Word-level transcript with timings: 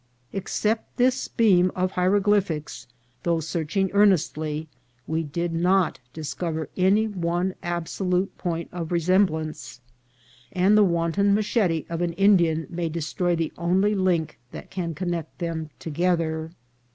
Except 0.33 0.97
this 0.97 1.27
beam 1.27 1.71
of 1.75 1.91
hieroglyphics, 1.91 2.87
though 3.21 3.39
searching 3.39 3.91
earnestly, 3.93 4.67
we 5.05 5.21
did 5.21 5.53
not 5.53 5.99
discover 6.11 6.69
any 6.75 7.07
one 7.07 7.53
absolute 7.61 8.35
point 8.35 8.67
of 8.71 8.87
resem 8.87 9.27
blance; 9.29 9.79
and 10.53 10.75
the 10.75 10.83
wanton 10.83 11.35
machete 11.35 11.85
of 11.87 12.01
an 12.01 12.13
Indian 12.13 12.65
may 12.71 12.89
de 12.89 12.99
stroy 12.99 13.37
the 13.37 13.53
only 13.59 13.93
link 13.93 14.39
that 14.51 14.71
can 14.71 14.95
connect 14.95 15.37
them 15.37 15.69
together. 15.77 16.49